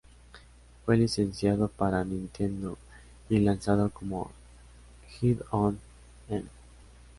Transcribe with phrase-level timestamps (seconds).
[0.83, 2.75] Fue licenciado para Nintendo
[3.29, 4.31] y lanzado como
[5.21, 5.77] "Head On
[6.27, 6.45] N".